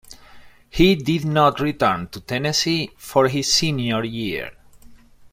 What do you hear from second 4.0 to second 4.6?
year.